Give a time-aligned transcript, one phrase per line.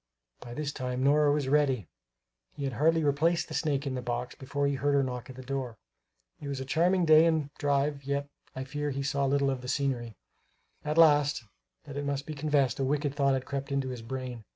[0.39, 1.87] By this time Nora was ready;
[2.55, 5.35] he had hardly replaced the snake in the box before he heard her knock at
[5.35, 5.77] the door.
[6.39, 9.67] It was a charming day and drive, yet I fear he saw little of the
[9.67, 10.15] scenery.
[10.83, 11.45] Alas,
[11.83, 14.43] that it must be confessed, a wicked thought had crept into his brain.